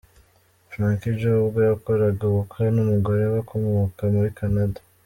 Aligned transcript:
Frankie 0.71 1.17
Joe 1.19 1.39
ubwo 1.43 1.59
yakoraga 1.69 2.21
ubukwe 2.27 2.65
n’umugore 2.75 3.23
we 3.31 3.37
ukomoka 3.43 4.01
muri 4.13 4.29
Canada. 4.39 4.79